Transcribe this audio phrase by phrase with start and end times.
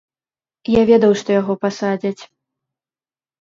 [0.75, 2.21] Я ведаў, што яго пасадзяць.